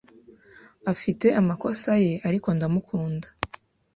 Afite 0.91 1.27
amakosa 1.39 1.91
ye, 2.03 2.13
ariko 2.27 2.47
ndamukunda. 2.55 3.27